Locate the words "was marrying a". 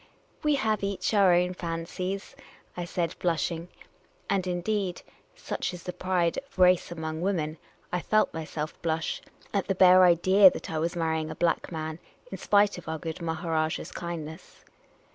10.79-11.35